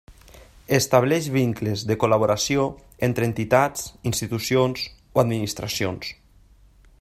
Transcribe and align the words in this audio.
Estableix 0.77 1.27
vincles 1.35 1.83
de 1.91 1.97
col·laboració 2.03 2.65
entre 3.09 3.29
entitats, 3.33 3.85
institucions 4.13 4.89
o 5.19 5.25
administracions. 5.27 6.11